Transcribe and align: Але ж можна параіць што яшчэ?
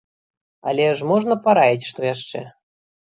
Але 0.71 0.87
ж 1.01 1.05
можна 1.11 1.37
параіць 1.45 1.87
што 1.91 2.09
яшчэ? 2.13 2.43